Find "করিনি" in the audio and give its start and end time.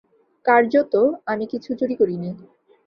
1.95-2.29